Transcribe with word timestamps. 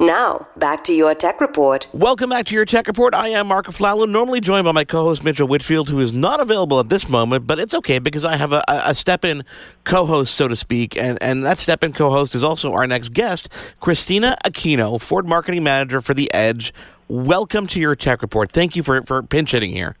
Now, 0.00 0.48
back 0.56 0.82
to 0.84 0.94
your 0.94 1.14
tech 1.14 1.42
report. 1.42 1.86
Welcome 1.92 2.30
back 2.30 2.46
to 2.46 2.54
your 2.54 2.64
tech 2.64 2.86
report. 2.86 3.14
I 3.14 3.28
am 3.28 3.48
Marc 3.48 3.66
Aflalo, 3.66 4.08
normally 4.08 4.40
joined 4.40 4.64
by 4.64 4.72
my 4.72 4.82
co-host 4.82 5.22
Mitchell 5.22 5.46
Whitfield, 5.46 5.90
who 5.90 6.00
is 6.00 6.14
not 6.14 6.40
available 6.40 6.80
at 6.80 6.88
this 6.88 7.06
moment, 7.06 7.46
but 7.46 7.58
it's 7.58 7.74
okay 7.74 7.98
because 7.98 8.24
I 8.24 8.36
have 8.36 8.54
a, 8.54 8.64
a 8.66 8.94
step-in 8.94 9.44
co-host, 9.84 10.34
so 10.34 10.48
to 10.48 10.56
speak, 10.56 10.96
and, 10.96 11.22
and 11.22 11.44
that 11.44 11.58
step-in 11.58 11.92
co-host 11.92 12.34
is 12.34 12.42
also 12.42 12.72
our 12.72 12.86
next 12.86 13.10
guest, 13.10 13.50
Christina 13.80 14.38
Aquino, 14.42 14.98
Ford 14.98 15.28
Marketing 15.28 15.62
Manager 15.62 16.00
for 16.00 16.14
the 16.14 16.32
Edge. 16.32 16.72
Welcome 17.08 17.66
to 17.66 17.78
your 17.78 17.94
tech 17.94 18.22
report. 18.22 18.52
Thank 18.52 18.76
you 18.76 18.82
for, 18.82 19.02
for 19.02 19.22
pinch 19.22 19.50
hitting 19.50 19.72
here. 19.72 19.96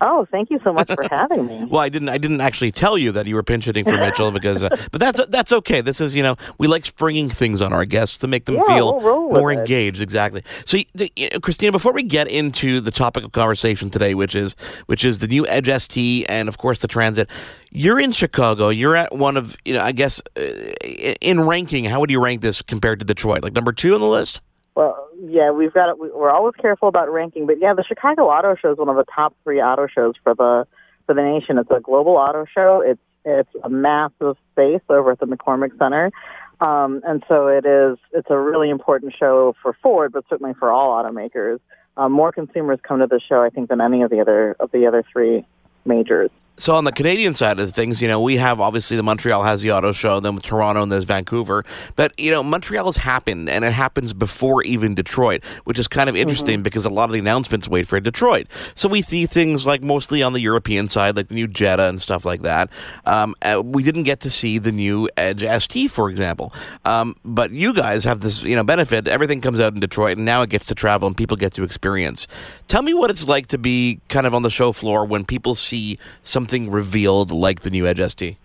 Oh, 0.00 0.26
thank 0.30 0.50
you 0.50 0.60
so 0.62 0.72
much 0.72 0.88
for 0.88 1.02
having 1.10 1.46
me. 1.46 1.64
well, 1.64 1.80
I 1.80 1.88
didn't. 1.88 2.08
I 2.08 2.18
didn't 2.18 2.40
actually 2.40 2.72
tell 2.72 2.98
you 2.98 3.12
that 3.12 3.26
you 3.26 3.34
were 3.34 3.42
pinch 3.42 3.64
hitting 3.64 3.84
for 3.84 3.96
Mitchell 3.96 4.30
because, 4.30 4.62
uh, 4.62 4.68
but 4.90 5.00
that's 5.00 5.24
that's 5.28 5.52
okay. 5.52 5.80
This 5.80 6.00
is 6.00 6.14
you 6.14 6.22
know 6.22 6.36
we 6.58 6.66
like 6.66 6.84
springing 6.84 7.28
things 7.28 7.62
on 7.62 7.72
our 7.72 7.84
guests 7.84 8.18
to 8.18 8.26
make 8.26 8.44
them 8.44 8.56
yeah, 8.56 8.62
feel 8.64 9.00
we'll 9.00 9.30
more 9.30 9.52
it. 9.52 9.58
engaged. 9.60 10.00
Exactly. 10.02 10.42
So, 10.64 10.78
Christina, 11.42 11.72
before 11.72 11.92
we 11.92 12.02
get 12.02 12.28
into 12.28 12.80
the 12.80 12.90
topic 12.90 13.24
of 13.24 13.32
conversation 13.32 13.88
today, 13.88 14.14
which 14.14 14.34
is 14.34 14.56
which 14.86 15.04
is 15.04 15.20
the 15.20 15.28
new 15.28 15.46
Edge 15.46 15.70
ST 15.80 16.26
and 16.28 16.48
of 16.48 16.58
course 16.58 16.80
the 16.80 16.88
Transit, 16.88 17.30
you're 17.70 18.00
in 18.00 18.12
Chicago. 18.12 18.68
You're 18.68 18.96
at 18.96 19.14
one 19.16 19.36
of 19.36 19.56
you 19.64 19.74
know 19.74 19.80
I 19.80 19.92
guess 19.92 20.20
uh, 20.36 20.40
in 21.20 21.40
ranking. 21.40 21.84
How 21.84 22.00
would 22.00 22.10
you 22.10 22.22
rank 22.22 22.42
this 22.42 22.62
compared 22.62 22.98
to 22.98 23.04
Detroit? 23.04 23.42
Like 23.42 23.54
number 23.54 23.72
two 23.72 23.94
on 23.94 24.00
the 24.00 24.06
list? 24.06 24.40
Well, 24.74 25.08
yeah, 25.22 25.50
we've 25.52 25.72
got 25.72 25.90
it. 25.90 25.98
We're 25.98 26.30
always 26.30 26.54
careful 26.60 26.88
about 26.88 27.12
ranking, 27.12 27.46
but 27.46 27.60
yeah, 27.60 27.74
the 27.74 27.84
Chicago 27.84 28.24
Auto 28.24 28.56
Show 28.56 28.72
is 28.72 28.78
one 28.78 28.88
of 28.88 28.96
the 28.96 29.04
top 29.04 29.34
three 29.44 29.60
auto 29.60 29.86
shows 29.86 30.14
for 30.22 30.34
the 30.34 30.66
for 31.06 31.14
the 31.14 31.22
nation. 31.22 31.58
It's 31.58 31.70
a 31.70 31.80
global 31.80 32.16
auto 32.16 32.44
show. 32.52 32.82
It's 32.84 33.00
it's 33.24 33.50
a 33.62 33.70
massive 33.70 34.36
space 34.52 34.82
over 34.88 35.12
at 35.12 35.20
the 35.20 35.26
McCormick 35.26 35.78
Center, 35.78 36.10
um, 36.60 37.02
and 37.06 37.22
so 37.28 37.46
it 37.46 37.64
is. 37.64 37.98
It's 38.12 38.28
a 38.30 38.38
really 38.38 38.68
important 38.68 39.14
show 39.16 39.54
for 39.62 39.76
Ford, 39.80 40.12
but 40.12 40.24
certainly 40.28 40.54
for 40.54 40.72
all 40.72 40.90
automakers. 40.90 41.60
Um, 41.96 42.10
more 42.10 42.32
consumers 42.32 42.80
come 42.82 42.98
to 42.98 43.06
the 43.06 43.20
show, 43.20 43.42
I 43.42 43.50
think, 43.50 43.68
than 43.68 43.80
any 43.80 44.02
of 44.02 44.10
the 44.10 44.20
other 44.20 44.56
of 44.58 44.72
the 44.72 44.86
other 44.86 45.04
three 45.12 45.46
majors. 45.84 46.30
So 46.56 46.76
on 46.76 46.84
the 46.84 46.92
Canadian 46.92 47.34
side 47.34 47.58
of 47.58 47.72
things, 47.72 48.00
you 48.00 48.06
know, 48.06 48.20
we 48.20 48.36
have 48.36 48.60
obviously 48.60 48.96
the 48.96 49.02
Montreal 49.02 49.42
has 49.42 49.62
the 49.62 49.72
auto 49.72 49.90
show, 49.90 50.20
then 50.20 50.36
with 50.36 50.44
Toronto 50.44 50.82
and 50.82 50.92
there's 50.92 51.04
Vancouver. 51.04 51.64
But 51.96 52.18
you 52.18 52.30
know, 52.30 52.44
Montreal 52.44 52.86
has 52.86 52.96
happened, 52.96 53.48
and 53.48 53.64
it 53.64 53.72
happens 53.72 54.12
before 54.12 54.62
even 54.62 54.94
Detroit, 54.94 55.42
which 55.64 55.80
is 55.80 55.88
kind 55.88 56.08
of 56.08 56.14
interesting 56.14 56.56
mm-hmm. 56.56 56.62
because 56.62 56.84
a 56.84 56.90
lot 56.90 57.06
of 57.06 57.12
the 57.12 57.18
announcements 57.18 57.66
wait 57.68 57.88
for 57.88 57.98
Detroit. 57.98 58.46
So 58.74 58.88
we 58.88 59.02
see 59.02 59.26
things 59.26 59.66
like 59.66 59.82
mostly 59.82 60.22
on 60.22 60.32
the 60.32 60.40
European 60.40 60.88
side, 60.88 61.16
like 61.16 61.26
the 61.26 61.34
new 61.34 61.48
Jetta 61.48 61.84
and 61.84 62.00
stuff 62.00 62.24
like 62.24 62.42
that. 62.42 62.70
Um, 63.04 63.34
uh, 63.42 63.60
we 63.60 63.82
didn't 63.82 64.04
get 64.04 64.20
to 64.20 64.30
see 64.30 64.58
the 64.58 64.72
new 64.72 65.08
Edge 65.16 65.42
ST, 65.62 65.90
for 65.90 66.08
example. 66.08 66.52
Um, 66.84 67.16
but 67.24 67.50
you 67.50 67.74
guys 67.74 68.04
have 68.04 68.20
this, 68.20 68.44
you 68.44 68.54
know, 68.54 68.62
benefit. 68.64 69.08
Everything 69.08 69.40
comes 69.40 69.58
out 69.58 69.74
in 69.74 69.80
Detroit, 69.80 70.18
and 70.18 70.24
now 70.24 70.42
it 70.42 70.50
gets 70.50 70.66
to 70.66 70.74
travel 70.76 71.08
and 71.08 71.16
people 71.16 71.36
get 71.36 71.52
to 71.54 71.64
experience. 71.64 72.28
Tell 72.68 72.82
me 72.82 72.94
what 72.94 73.10
it's 73.10 73.26
like 73.26 73.48
to 73.48 73.58
be 73.58 73.98
kind 74.08 74.26
of 74.26 74.34
on 74.34 74.42
the 74.42 74.50
show 74.50 74.70
floor 74.70 75.04
when 75.04 75.24
people 75.24 75.56
see 75.56 75.98
some 76.22 76.43
something 76.44 76.70
revealed 76.70 77.30
like 77.30 77.60
the 77.60 77.70
new 77.70 77.86
Edge 77.86 78.00
ST? 78.10 78.36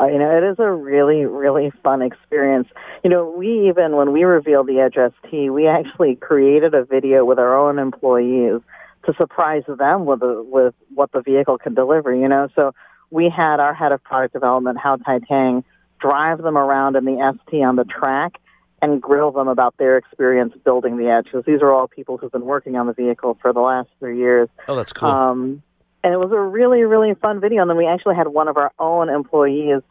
Uh, 0.00 0.06
you 0.06 0.18
know, 0.18 0.30
it 0.30 0.42
is 0.42 0.58
a 0.58 0.70
really, 0.70 1.26
really 1.26 1.70
fun 1.82 2.00
experience. 2.00 2.68
You 3.04 3.10
know, 3.10 3.30
we 3.36 3.68
even, 3.68 3.96
when 3.96 4.12
we 4.12 4.24
revealed 4.24 4.66
the 4.66 4.80
Edge 4.80 4.94
ST, 4.94 5.52
we 5.52 5.66
actually 5.66 6.16
created 6.16 6.72
a 6.72 6.84
video 6.84 7.22
with 7.26 7.38
our 7.38 7.54
own 7.54 7.78
employees 7.78 8.62
to 9.04 9.14
surprise 9.18 9.64
them 9.68 10.06
with, 10.06 10.20
the, 10.20 10.42
with 10.42 10.74
what 10.94 11.12
the 11.12 11.20
vehicle 11.20 11.58
can 11.58 11.74
deliver, 11.74 12.14
you 12.14 12.28
know. 12.28 12.48
So 12.54 12.72
we 13.10 13.28
had 13.28 13.60
our 13.60 13.74
head 13.74 13.92
of 13.92 14.02
product 14.02 14.32
development, 14.32 14.78
Hau 14.78 14.96
Thai-Tang, 14.96 15.64
drive 16.00 16.38
them 16.42 16.56
around 16.56 16.96
in 16.96 17.04
the 17.04 17.36
ST 17.46 17.62
on 17.62 17.76
the 17.76 17.84
track 17.84 18.38
and 18.80 19.02
grill 19.02 19.32
them 19.32 19.48
about 19.48 19.76
their 19.76 19.98
experience 19.98 20.54
building 20.64 20.96
the 20.96 21.08
Edge. 21.08 21.26
Because 21.26 21.44
these 21.44 21.60
are 21.60 21.70
all 21.70 21.88
people 21.88 22.16
who've 22.16 22.32
been 22.32 22.46
working 22.46 22.76
on 22.76 22.86
the 22.86 22.94
vehicle 22.94 23.36
for 23.42 23.52
the 23.52 23.60
last 23.60 23.88
three 23.98 24.18
years. 24.18 24.48
Oh, 24.66 24.76
that's 24.76 24.94
cool. 24.94 25.10
Um, 25.10 25.62
and 26.02 26.12
it 26.12 26.18
was 26.18 26.30
a 26.32 26.40
really, 26.40 26.82
really 26.82 27.14
fun 27.14 27.40
video. 27.40 27.62
And 27.62 27.70
then 27.70 27.76
we 27.76 27.86
actually 27.86 28.16
had 28.16 28.28
one 28.28 28.48
of 28.48 28.56
our 28.56 28.72
own 28.78 29.08
employees, 29.08 29.82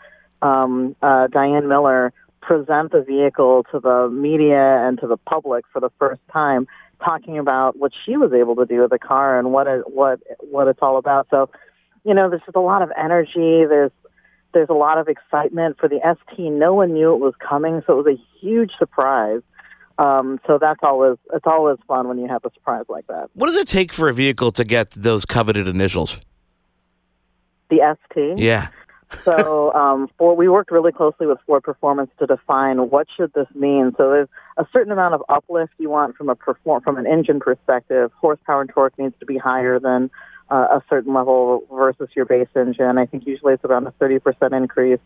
um, 0.42 0.96
uh, 1.02 1.28
Diane 1.28 1.68
Miller, 1.68 2.14
present 2.42 2.92
the 2.92 3.02
vehicle 3.02 3.66
to 3.72 3.80
the 3.80 4.10
media 4.10 4.88
and 4.88 5.00
to 5.00 5.08
the 5.08 5.18
public 5.18 5.66
for 5.74 5.80
the 5.80 5.90
first 6.00 6.22
time, 6.32 6.68
talking 7.04 7.38
about 7.38 7.78
what 7.78 7.92
she 8.06 8.18
was 8.18 8.32
able 8.34 8.56
to 8.56 8.66
do 8.66 8.82
with 8.82 8.92
the 8.92 9.00
car 9.00 9.40
and 9.40 9.52
what 9.52 9.68
it, 9.68 9.92
what 9.92 10.20
what 10.40 10.68
it's 10.68 10.80
all 10.82 10.98
about. 10.98 11.28
So, 11.32 11.50
you 12.04 12.14
know, 12.14 12.30
there's 12.30 12.44
just 12.44 12.56
a 12.56 12.62
lot 12.62 12.82
of 12.82 12.92
energy. 12.98 13.66
There's 13.66 13.92
there's 14.54 14.70
a 14.70 14.74
lot 14.74 14.98
of 14.98 15.10
excitement 15.10 15.78
for 15.80 15.90
the 15.90 16.00
ST. 16.00 16.52
No 16.52 16.74
one 16.74 16.94
knew 16.94 17.14
it 17.14 17.20
was 17.20 17.34
coming, 17.40 17.82
so 17.86 18.00
it 18.00 18.06
was 18.06 18.18
a 18.18 18.40
huge 18.40 18.72
surprise. 18.78 19.42
Um, 19.98 20.40
so 20.46 20.58
that's 20.60 20.82
always 20.84 21.18
it's 21.34 21.48
always 21.48 21.78
fun 21.88 22.08
when 22.08 22.18
you 22.18 22.28
have 22.28 22.44
a 22.44 22.52
surprise 22.54 22.86
like 22.90 23.08
that. 23.08 23.30
What 23.34 23.48
does 23.48 23.56
it 23.56 23.68
take 23.68 23.94
for 23.94 24.10
a 24.10 24.14
vehicle 24.14 24.52
to 24.54 24.64
get 24.64 24.92
those 24.92 25.26
coveted 25.26 25.68
initials? 25.68 26.18
The 27.70 27.98
ST. 28.12 28.40
Yeah. 28.40 28.68
so 29.24 29.74
um, 29.76 30.10
for 30.18 30.36
we 30.36 30.50
worked 30.50 30.72
really 30.72 30.92
closely 30.92 31.28
with 31.28 31.38
Ford 31.46 31.64
Performance 31.64 32.12
to 32.20 32.26
define 32.26 32.90
what 32.90 33.08
should 33.16 33.34
this 33.34 33.48
mean. 33.56 33.94
So 33.98 34.10
there's 34.10 34.28
a 34.58 34.68
certain 34.74 34.92
amount 34.92 35.14
of 35.14 35.24
uplift 35.30 35.74
you 35.78 35.90
want 35.90 36.18
from 36.18 36.28
a 36.28 36.36
perform 36.36 36.84
from 36.84 36.98
an 36.98 37.08
engine 37.08 37.40
perspective. 37.40 38.12
Horsepower 38.20 38.62
and 38.62 38.70
torque 38.70 38.98
needs 39.00 39.16
to 39.22 39.26
be 39.26 39.38
higher 39.38 39.80
than 39.80 40.12
uh, 40.50 40.68
a 40.72 40.84
certain 40.90 41.14
level 41.14 41.64
versus 41.72 42.10
your 42.16 42.26
base 42.26 42.50
engine. 42.56 42.98
I 42.98 43.06
think 43.06 43.26
usually 43.26 43.54
it's 43.54 43.64
around 43.64 43.88
a 43.88 43.92
30% 43.92 44.56
increase. 44.56 45.00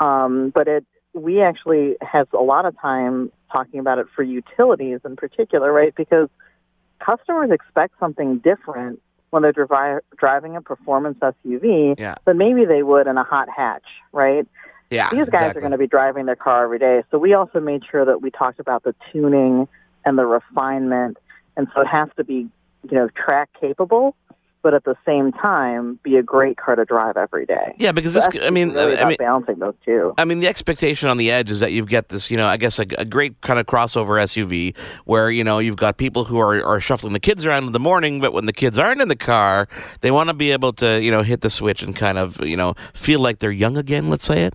Um, 0.00 0.50
but 0.50 0.68
it 0.68 0.84
we 1.14 1.40
actually 1.40 1.96
have 2.00 2.28
a 2.32 2.42
lot 2.42 2.66
of 2.66 2.78
time 2.80 3.32
talking 3.50 3.80
about 3.80 3.98
it 3.98 4.06
for 4.14 4.22
utilities 4.22 5.00
in 5.04 5.16
particular, 5.16 5.72
right? 5.72 5.94
Because 5.94 6.28
customers 6.98 7.50
expect 7.50 7.94
something 7.98 8.38
different 8.38 9.00
when 9.30 9.42
they're 9.42 9.52
dri- 9.52 10.00
driving 10.16 10.56
a 10.56 10.62
performance 10.62 11.18
SUV 11.18 11.98
yeah. 11.98 12.16
than 12.24 12.38
maybe 12.38 12.64
they 12.64 12.82
would 12.82 13.06
in 13.06 13.16
a 13.16 13.24
hot 13.24 13.48
hatch, 13.48 13.84
right? 14.12 14.46
Yeah, 14.90 15.10
These 15.10 15.18
guys 15.18 15.26
exactly. 15.28 15.58
are 15.58 15.60
going 15.60 15.72
to 15.72 15.78
be 15.78 15.86
driving 15.86 16.26
their 16.26 16.36
car 16.36 16.64
every 16.64 16.78
day. 16.78 17.02
So 17.10 17.18
we 17.18 17.34
also 17.34 17.60
made 17.60 17.82
sure 17.90 18.04
that 18.06 18.22
we 18.22 18.30
talked 18.30 18.58
about 18.58 18.84
the 18.84 18.94
tuning 19.12 19.68
and 20.04 20.18
the 20.18 20.24
refinement. 20.24 21.18
And 21.56 21.68
so 21.74 21.82
it 21.82 21.88
has 21.88 22.08
to 22.16 22.24
be, 22.24 22.48
you 22.88 22.92
know, 22.92 23.08
track 23.08 23.50
capable 23.60 24.16
but 24.62 24.74
at 24.74 24.84
the 24.84 24.96
same 25.06 25.32
time 25.32 25.98
be 26.02 26.16
a 26.16 26.22
great 26.22 26.56
car 26.56 26.76
to 26.76 26.84
drive 26.84 27.16
every 27.16 27.46
day. 27.46 27.74
Yeah, 27.78 27.92
because 27.92 28.12
so 28.12 28.20
this, 28.20 28.42
I 28.42 28.50
mean, 28.50 28.72
really 28.72 28.98
I 28.98 29.08
mean, 29.08 29.16
balancing 29.18 29.58
those 29.58 29.74
two. 29.84 30.14
I 30.18 30.24
mean, 30.24 30.40
the 30.40 30.48
expectation 30.48 31.08
on 31.08 31.16
the 31.16 31.30
edge 31.30 31.50
is 31.50 31.60
that 31.60 31.72
you've 31.72 31.88
got 31.88 32.08
this, 32.08 32.30
you 32.30 32.36
know, 32.36 32.46
I 32.46 32.56
guess 32.56 32.78
a, 32.78 32.86
a, 32.96 33.04
great 33.04 33.40
kind 33.40 33.58
of 33.58 33.66
crossover 33.66 34.20
SUV 34.22 34.76
where 35.04 35.30
you 35.30 35.44
know 35.44 35.58
you've 35.58 35.76
got 35.76 35.96
people 35.96 36.24
who 36.24 36.38
are 36.38 36.64
are 36.64 36.80
shuffling 36.80 37.12
the 37.12 37.20
kids 37.20 37.46
around 37.46 37.64
in 37.64 37.72
the 37.72 37.80
morning, 37.80 38.20
but 38.20 38.32
when 38.32 38.46
the 38.46 38.52
kids 38.52 38.78
aren't 38.78 39.00
in 39.00 39.08
the 39.08 39.16
car, 39.16 39.68
they 40.00 40.10
want 40.10 40.28
to 40.28 40.34
be 40.34 40.52
able 40.52 40.72
to, 40.74 41.00
you 41.00 41.10
know, 41.10 41.22
hit 41.22 41.40
the 41.40 41.50
switch 41.50 41.82
and 41.82 41.94
kind 41.94 42.18
of, 42.18 42.40
you 42.40 42.56
know, 42.56 42.74
feel 42.94 43.20
like 43.20 43.38
they're 43.38 43.50
young 43.50 43.76
again. 43.76 44.10
Let's 44.10 44.24
say 44.24 44.44
it. 44.44 44.54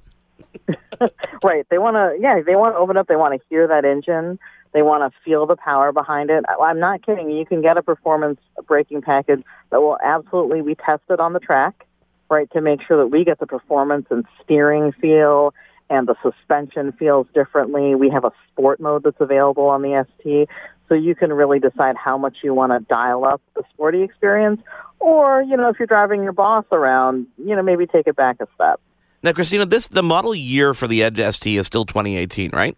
right. 1.44 1.66
They 1.70 1.78
want 1.78 1.96
to, 1.96 2.18
yeah, 2.20 2.42
they 2.46 2.56
want 2.56 2.76
to 2.76 2.80
open 2.80 2.98
up. 2.98 3.08
They 3.08 3.16
want 3.16 3.40
to 3.40 3.46
hear 3.50 3.68
that 3.68 3.86
engine. 3.86 4.40
They 4.74 4.82
want 4.82 5.12
to 5.12 5.20
feel 5.24 5.46
the 5.46 5.56
power 5.56 5.92
behind 5.92 6.30
it. 6.30 6.44
I'm 6.62 6.80
not 6.80 7.06
kidding. 7.06 7.30
You 7.30 7.46
can 7.46 7.62
get 7.62 7.78
a 7.78 7.84
performance 7.84 8.40
braking 8.68 9.02
package 9.02 9.44
that 9.70 9.82
will 9.82 9.98
absolutely 10.04 10.62
be 10.62 10.76
tested 10.76 11.20
on 11.20 11.34
the 11.34 11.40
track, 11.40 11.86
right, 12.30 12.50
to 12.52 12.62
make 12.62 12.82
sure 12.82 12.98
that 12.98 13.08
we 13.08 13.24
get 13.24 13.40
the 13.40 13.48
performance 13.48 14.08
and 14.10 14.26
steering 14.44 14.92
feel 14.94 15.54
and 15.90 16.08
the 16.08 16.16
suspension 16.24 16.92
feels 16.94 17.28
differently. 17.34 17.94
We 17.94 18.10
have 18.10 18.26
a 18.26 18.32
sport 18.52 18.80
mode 18.80 19.04
that's 19.04 19.20
available 19.20 19.68
on 19.68 19.82
the 19.82 20.06
ST. 20.18 20.50
So 20.90 20.96
you 20.96 21.16
can 21.16 21.32
really 21.32 21.60
decide 21.60 21.96
how 21.96 22.18
much 22.18 22.38
you 22.44 22.54
want 22.54 22.72
to 22.72 22.80
dial 22.80 23.26
up 23.26 23.42
the 23.56 23.64
sporty 23.74 24.02
experience. 24.02 24.62
Or, 25.00 25.42
you 25.42 25.56
know, 25.56 25.70
if 25.70 25.78
you're 25.80 25.88
driving 25.88 26.24
your 26.24 26.34
boss 26.34 26.66
around, 26.72 27.28
you 27.38 27.56
know, 27.56 27.62
maybe 27.62 27.86
take 27.86 28.08
it 28.08 28.16
back 28.16 28.38
a 28.40 28.48
step. 28.56 28.80
Now, 29.22 29.32
Christina, 29.34 29.66
this 29.66 29.88
the 29.88 30.04
model 30.04 30.36
year 30.36 30.74
for 30.74 30.88
the 30.88 31.04
Edge 31.04 31.20
ST 31.20 31.58
is 31.58 31.68
still 31.68 31.86
2018, 31.86 32.52
right? 32.52 32.78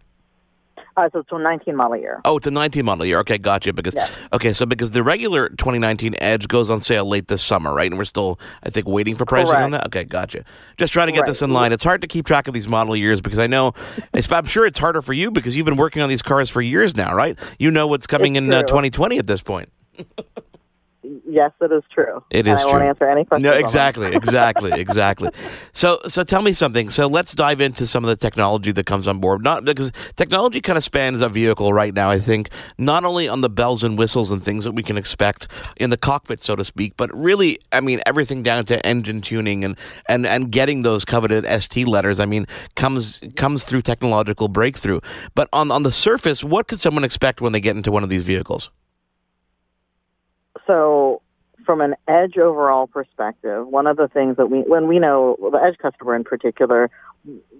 Uh, 0.96 1.08
so 1.12 1.18
it's 1.20 1.28
a 1.30 1.38
19 1.38 1.76
model 1.76 1.96
year. 1.96 2.20
Oh, 2.24 2.36
it's 2.38 2.46
a 2.46 2.50
19 2.50 2.84
model 2.84 3.04
year. 3.04 3.18
Okay, 3.20 3.38
gotcha. 3.38 3.72
Because 3.72 3.94
Yeah. 3.94 4.08
okay, 4.32 4.52
so 4.52 4.64
because 4.66 4.92
the 4.92 5.02
regular 5.02 5.48
2019 5.50 6.14
Edge 6.20 6.48
goes 6.48 6.70
on 6.70 6.80
sale 6.80 7.04
late 7.04 7.28
this 7.28 7.42
summer, 7.42 7.72
right? 7.74 7.90
And 7.90 7.98
we're 7.98 8.04
still, 8.04 8.38
I 8.62 8.70
think, 8.70 8.86
waiting 8.88 9.14
for 9.16 9.24
pricing 9.26 9.56
on 9.56 9.70
that. 9.72 9.86
Okay, 9.86 10.04
gotcha. 10.04 10.44
Just 10.76 10.92
trying 10.92 11.08
to 11.08 11.12
get 11.12 11.20
Right. 11.20 11.26
this 11.28 11.42
in 11.42 11.50
line. 11.50 11.72
It's 11.72 11.84
hard 11.84 12.00
to 12.00 12.06
keep 12.06 12.26
track 12.26 12.48
of 12.48 12.54
these 12.54 12.68
model 12.68 12.96
years 12.96 13.20
because 13.20 13.38
I 13.38 13.46
know, 13.46 13.72
I'm 14.14 14.46
sure 14.46 14.64
it's 14.66 14.78
harder 14.78 15.02
for 15.02 15.12
you 15.12 15.30
because 15.30 15.56
you've 15.56 15.66
been 15.66 15.76
working 15.76 16.02
on 16.02 16.08
these 16.08 16.22
cars 16.22 16.48
for 16.50 16.60
years 16.62 16.96
now, 16.96 17.14
right? 17.14 17.38
You 17.58 17.70
know 17.70 17.86
what's 17.86 18.06
coming 18.06 18.36
It's 18.36 18.44
in 18.46 18.52
uh, 18.52 18.62
2020 18.62 19.18
at 19.18 19.26
this 19.26 19.42
point. 19.42 19.68
Yes, 21.28 21.52
it 21.60 21.72
is 21.72 21.82
true. 21.92 22.22
It 22.30 22.46
is 22.46 22.58
I 22.58 22.62
true. 22.62 22.72
won't 22.72 22.84
answer 22.84 23.08
any 23.08 23.24
questions. 23.24 23.44
No, 23.44 23.52
exactly, 23.52 24.14
exactly, 24.14 24.72
exactly. 24.80 25.30
So, 25.72 26.00
so 26.06 26.24
tell 26.24 26.42
me 26.42 26.52
something. 26.52 26.90
So, 26.90 27.06
let's 27.06 27.34
dive 27.34 27.60
into 27.60 27.86
some 27.86 28.04
of 28.04 28.08
the 28.08 28.16
technology 28.16 28.72
that 28.72 28.86
comes 28.86 29.06
on 29.06 29.18
board. 29.18 29.42
Not 29.42 29.64
because 29.64 29.92
technology 30.16 30.60
kind 30.60 30.76
of 30.76 30.84
spans 30.84 31.20
a 31.20 31.28
vehicle 31.28 31.72
right 31.72 31.94
now. 31.94 32.10
I 32.10 32.18
think 32.18 32.50
not 32.78 33.04
only 33.04 33.28
on 33.28 33.40
the 33.40 33.50
bells 33.50 33.84
and 33.84 33.98
whistles 33.98 34.30
and 34.32 34.42
things 34.42 34.64
that 34.64 34.72
we 34.72 34.82
can 34.82 34.96
expect 34.96 35.48
in 35.76 35.90
the 35.90 35.96
cockpit, 35.96 36.42
so 36.42 36.56
to 36.56 36.64
speak, 36.64 36.96
but 36.96 37.14
really, 37.14 37.58
I 37.72 37.80
mean, 37.80 38.00
everything 38.06 38.42
down 38.42 38.64
to 38.66 38.84
engine 38.86 39.20
tuning 39.20 39.64
and 39.64 39.76
and 40.08 40.26
and 40.26 40.50
getting 40.50 40.82
those 40.82 41.04
coveted 41.04 41.44
ST 41.62 41.86
letters. 41.86 42.20
I 42.20 42.26
mean, 42.26 42.46
comes 42.74 43.20
comes 43.36 43.64
through 43.64 43.82
technological 43.82 44.48
breakthrough. 44.48 45.00
But 45.34 45.48
on 45.52 45.70
on 45.70 45.82
the 45.82 45.92
surface, 45.92 46.42
what 46.42 46.68
could 46.68 46.80
someone 46.80 47.04
expect 47.04 47.40
when 47.40 47.52
they 47.52 47.60
get 47.60 47.76
into 47.76 47.90
one 47.92 48.02
of 48.02 48.10
these 48.10 48.22
vehicles? 48.22 48.70
So, 50.66 51.22
from 51.64 51.80
an 51.80 51.94
edge 52.06 52.38
overall 52.38 52.86
perspective, 52.86 53.66
one 53.66 53.86
of 53.86 53.96
the 53.96 54.08
things 54.08 54.36
that 54.36 54.50
we, 54.50 54.60
when 54.60 54.86
we 54.86 54.98
know 54.98 55.36
the 55.40 55.58
edge 55.58 55.78
customer 55.78 56.14
in 56.14 56.22
particular, 56.22 56.90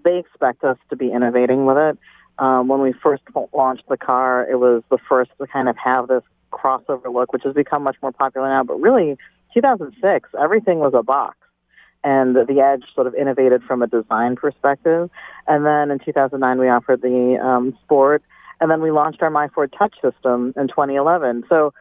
they 0.04 0.18
expect 0.18 0.62
us 0.64 0.76
to 0.90 0.96
be 0.96 1.10
innovating 1.10 1.66
with 1.66 1.76
it. 1.76 1.98
Um, 2.38 2.68
when 2.68 2.80
we 2.80 2.92
first 2.92 3.22
launched 3.52 3.88
the 3.88 3.96
car, 3.96 4.48
it 4.48 4.56
was 4.60 4.82
the 4.90 4.98
first 5.08 5.30
to 5.38 5.46
kind 5.46 5.68
of 5.68 5.76
have 5.76 6.08
this 6.08 6.22
crossover 6.52 7.12
look, 7.12 7.32
which 7.32 7.42
has 7.44 7.54
become 7.54 7.82
much 7.82 7.96
more 8.02 8.12
popular 8.12 8.48
now. 8.48 8.62
But 8.62 8.80
really, 8.80 9.16
2006, 9.54 10.30
everything 10.38 10.78
was 10.78 10.92
a 10.94 11.02
box. 11.02 11.36
And 12.04 12.36
the 12.36 12.60
Edge 12.60 12.84
sort 12.94 13.08
of 13.08 13.14
innovated 13.14 13.62
from 13.64 13.82
a 13.82 13.86
design 13.86 14.36
perspective. 14.36 15.10
And 15.48 15.66
then 15.66 15.90
in 15.90 15.98
2009, 15.98 16.58
we 16.58 16.68
offered 16.68 17.02
the 17.02 17.38
um, 17.42 17.76
Sport. 17.82 18.22
And 18.60 18.70
then 18.70 18.80
we 18.80 18.90
launched 18.90 19.22
our 19.22 19.30
MyFord 19.30 19.76
Touch 19.76 19.94
system 20.00 20.52
in 20.56 20.68
2011. 20.68 21.44
So 21.48 21.72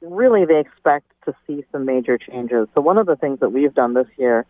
really 0.00 0.44
they 0.44 0.60
expect 0.60 1.06
to 1.24 1.34
see 1.46 1.64
some 1.72 1.84
major 1.84 2.18
changes. 2.18 2.68
So 2.74 2.80
one 2.80 2.98
of 2.98 3.06
the 3.06 3.16
things 3.16 3.40
that 3.40 3.50
we've 3.50 3.74
done 3.74 3.94
this 3.94 4.06
year 4.16 4.46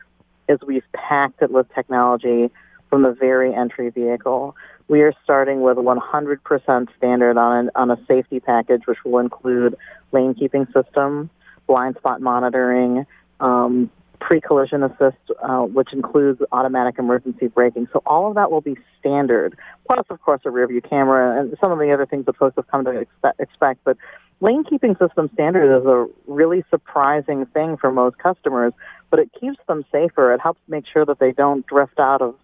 is 0.48 0.58
we've 0.66 0.84
packed 0.92 1.42
it 1.42 1.50
with 1.50 1.66
technology 1.74 2.50
from 2.88 3.02
the 3.02 3.12
very 3.12 3.54
entry 3.54 3.90
vehicle. 3.90 4.56
We 4.88 5.02
are 5.02 5.12
starting 5.22 5.60
with 5.60 5.76
100% 5.76 6.88
standard 6.96 7.36
on, 7.36 7.70
on 7.74 7.90
a 7.90 7.98
safety 8.06 8.40
package, 8.40 8.86
which 8.86 8.98
will 9.04 9.18
include 9.18 9.76
lane 10.12 10.34
keeping 10.34 10.66
system, 10.72 11.28
blind 11.66 11.96
spot 11.96 12.22
monitoring, 12.22 13.06
um, 13.40 13.90
pre-collision 14.20 14.82
assist, 14.82 15.16
uh, 15.42 15.60
which 15.60 15.92
includes 15.92 16.40
automatic 16.50 16.98
emergency 16.98 17.48
braking. 17.48 17.86
So 17.92 18.02
all 18.06 18.28
of 18.28 18.34
that 18.34 18.50
will 18.50 18.62
be 18.62 18.76
standard. 18.98 19.56
Plus, 19.86 20.04
of 20.10 20.20
course, 20.22 20.40
a 20.44 20.50
rear 20.50 20.66
view 20.66 20.80
camera 20.80 21.40
and 21.40 21.56
some 21.60 21.70
of 21.70 21.78
the 21.78 21.92
other 21.92 22.06
things 22.06 22.26
that 22.26 22.36
folks 22.36 22.56
have 22.56 22.66
come 22.68 22.84
to 22.84 23.04
expect. 23.38 23.84
But 23.84 23.96
lane 24.40 24.64
keeping 24.64 24.96
system 24.96 25.30
standard 25.34 25.78
is 25.80 25.86
a 25.86 26.06
really 26.26 26.64
surprising 26.70 27.46
thing 27.46 27.76
for 27.76 27.90
most 27.90 28.18
customers, 28.18 28.72
but 29.10 29.18
it 29.18 29.30
keeps 29.38 29.58
them 29.66 29.84
safer. 29.90 30.32
It 30.32 30.40
helps 30.40 30.60
make 30.68 30.86
sure 30.86 31.04
that 31.04 31.18
they 31.18 31.32
don't 31.32 31.66
drift 31.66 31.98
out 31.98 32.22
of 32.22 32.34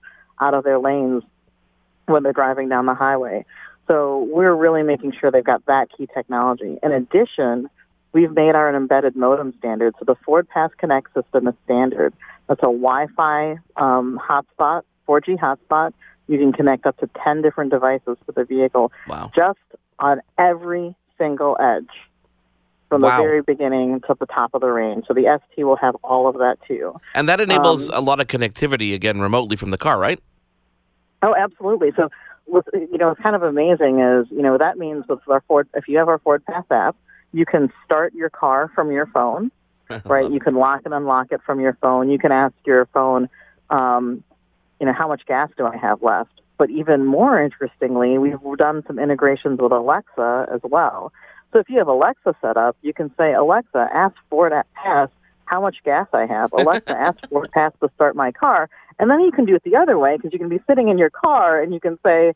out 0.41 0.55
of 0.55 0.65
their 0.65 0.79
lanes 0.79 1.23
when 2.07 2.23
they're 2.23 2.33
driving 2.33 2.69
down 2.69 2.87
the 2.87 2.95
highway. 2.95 3.45
So 3.87 4.29
we're 4.33 4.55
really 4.55 4.83
making 4.83 5.13
sure 5.19 5.31
they've 5.31 5.45
got 5.45 5.65
that 5.67 5.89
key 5.97 6.09
technology. 6.13 6.79
In 6.83 6.91
addition, 6.91 7.69
we've 8.13 8.33
made 8.33 8.55
our 8.55 8.75
embedded 8.75 9.15
modem 9.15 9.55
standard. 9.59 9.95
So 9.99 10.05
the 10.05 10.17
FordPass 10.27 10.71
Connect 10.77 11.13
system 11.15 11.47
is 11.47 11.55
standard. 11.65 12.15
That's 12.49 12.61
a 12.61 12.73
Wi-Fi 12.73 13.57
um, 13.77 14.21
hotspot, 14.23 14.83
4G 15.09 15.39
hotspot. 15.39 15.93
You 16.27 16.39
can 16.39 16.53
connect 16.53 16.87
up 16.87 16.97
to 16.99 17.09
10 17.23 17.43
different 17.43 17.71
devices 17.71 18.17
to 18.27 18.33
the 18.35 18.45
vehicle 18.45 18.91
Wow. 19.07 19.31
just 19.35 19.59
on 19.99 20.21
every 20.39 20.97
single 21.19 21.57
edge 21.61 21.89
from 22.89 23.03
Wow. 23.03 23.17
the 23.17 23.23
very 23.23 23.43
beginning 23.43 24.01
to 24.07 24.17
the 24.19 24.27
top 24.27 24.51
of 24.55 24.61
the 24.61 24.69
range. 24.69 25.07
So 25.09 25.15
the 25.15 25.27
ST 25.27 25.65
will 25.65 25.77
have 25.77 25.97
all 26.05 26.29
of 26.29 26.37
that 26.39 26.59
too. 26.67 26.95
And 27.15 27.29
that 27.29 27.41
enables 27.41 27.89
Um, 27.89 27.97
a 27.97 28.01
lot 28.01 28.21
of 28.21 28.29
connectivity 28.29 28.95
again 28.95 29.21
remotely 29.21 29.57
from 29.57 29.71
the 29.71 29.79
car, 29.79 29.99
right? 29.99 30.21
Oh, 31.23 31.35
absolutely. 31.35 31.93
So, 31.97 32.11
what's, 32.45 32.69
you 32.75 32.99
know, 32.99 33.09
what's 33.09 33.21
kind 33.21 33.35
of 33.35 33.43
amazing 33.43 34.01
is, 34.01 34.27
you 34.31 34.43
know, 34.43 34.59
that 34.59 34.77
means 34.77 35.05
with 35.09 35.21
our 35.29 35.41
Ford, 35.49 35.67
if 35.75 35.89
you 35.89 35.97
have 35.99 36.09
our 36.09 36.19
FordPass 36.19 36.65
app, 36.71 36.97
you 37.33 37.47
can 37.47 37.73
start 37.85 38.13
your 38.15 38.29
car 38.31 38.71
from 38.75 38.93
your 38.93 39.07
phone, 39.07 39.51
right? 40.05 40.31
You 40.31 40.41
can 40.41 40.55
lock 40.55 40.83
and 40.85 40.93
unlock 40.93 41.29
it 41.33 41.41
from 41.45 41.61
your 41.61 41.77
phone. 41.81 42.11
You 42.11 42.19
can 42.19 42.31
ask 42.31 42.55
your 42.67 42.87
phone, 42.93 43.29
um, 43.71 44.23
you 44.79 44.87
know, 44.87 44.93
how 44.93 45.09
much 45.09 45.25
gas 45.27 45.49
do 45.57 45.67
I 45.67 45.77
have 45.77 46.03
left? 46.03 46.41
But 46.65 46.71
even 46.71 47.05
more 47.05 47.39
interestingly, 47.45 48.17
we've 48.17 48.39
done 48.57 48.83
some 48.87 48.99
integrations 48.99 49.61
with 49.61 49.71
Alexa 49.71 50.47
as 50.51 50.61
well. 50.63 51.13
So 51.53 51.59
if 51.59 51.69
you 51.69 51.77
have 51.77 51.89
Alexa 51.89 52.35
set 52.41 52.57
up, 52.57 52.75
you 52.81 52.95
can 52.95 53.15
say, 53.19 53.35
Alexa, 53.35 53.91
ask 53.93 54.17
Ford 54.31 54.53
to 54.53 54.65
Pass 54.73 55.11
how 55.45 55.61
much 55.61 55.77
gas 55.85 56.07
I 56.15 56.25
have. 56.25 56.51
Alexa, 56.59 56.97
ask 56.97 57.19
FordPass 57.29 57.73
to 57.81 57.91
start 57.97 58.17
my 58.17 58.33
car. 58.33 58.71
And 58.99 59.11
then 59.11 59.21
you 59.21 59.31
can 59.31 59.45
do 59.45 59.55
it 59.55 59.63
the 59.63 59.77
other 59.77 59.99
way 59.99 60.17
because 60.17 60.33
you 60.33 60.39
can 60.39 60.49
be 60.49 60.59
sitting 60.67 60.89
in 60.89 60.97
your 60.97 61.11
car 61.11 61.61
and 61.61 61.75
you 61.75 61.81
can 61.81 61.99
say, 62.03 62.33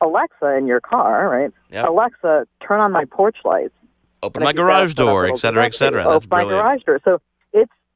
Alexa 0.00 0.54
in 0.54 0.68
your 0.68 0.80
car, 0.80 1.28
right? 1.28 1.50
Yep. 1.72 1.88
Alexa, 1.88 2.46
turn 2.64 2.78
on 2.78 2.92
my 2.92 3.06
porch 3.06 3.38
lights. 3.44 3.74
Open 4.22 4.44
my 4.44 4.50
if 4.50 4.54
you've 4.54 4.58
got 4.58 4.62
garage 4.62 4.90
it 4.92 4.96
set 4.98 5.02
up, 5.02 5.08
door, 5.08 5.26
et 5.26 5.36
cetera, 5.38 5.64
et 5.64 5.74
cetera. 5.74 6.04
That's 6.04 6.26
Open 6.26 6.28
my 6.30 6.44
brilliant. 6.44 6.62
garage 6.62 6.82
door. 6.84 7.00
So 7.04 7.20